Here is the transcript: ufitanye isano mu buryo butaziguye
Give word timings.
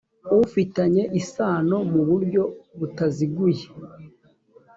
ufitanye 0.45 1.03
isano 1.19 1.77
mu 1.91 2.01
buryo 2.09 2.43
butaziguye 2.77 3.65